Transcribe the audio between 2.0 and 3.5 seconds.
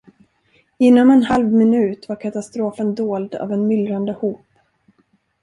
var katastrofen dold